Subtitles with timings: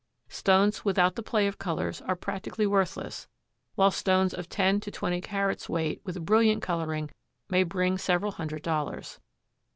[0.29, 3.27] Stones without the play of colors are practically worthless,
[3.75, 7.11] while stones of ten to twenty carats' weight, with brilliant coloring,
[7.51, 9.19] may bring several hundred dollars.